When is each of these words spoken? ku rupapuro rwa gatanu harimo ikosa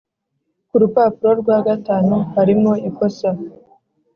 ku 0.67 0.75
rupapuro 0.81 1.31
rwa 1.41 1.57
gatanu 1.67 2.15
harimo 2.35 2.71
ikosa 2.89 3.29